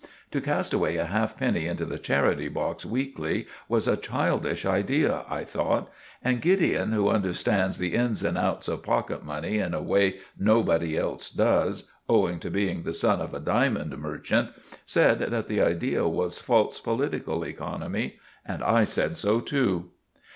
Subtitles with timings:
[0.31, 5.23] To cast away a half penny into the charity box weekly was a childish idea,
[5.29, 5.91] I thought;
[6.23, 10.97] and Gideon, who understands the ins and outs of pocket money in a way nobody
[10.97, 14.49] else does, owing to being the son of a diamond merchant,
[14.87, 19.91] said that the idea was false political economy; and I said so too.